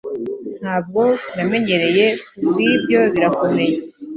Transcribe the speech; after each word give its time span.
Ntabwo 0.59 1.01
namenyereye, 1.35 2.05
kubwibyo 2.35 2.99
birakomeye. 3.13 3.75